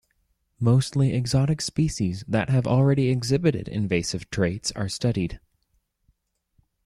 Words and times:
Mostly 0.59 1.13
exotic 1.13 1.61
species 1.61 2.23
that 2.27 2.49
have 2.49 2.65
already 2.65 3.09
exhibited 3.09 3.67
invasive 3.67 4.31
traits 4.31 4.71
are 4.71 4.89
studied. 4.89 5.39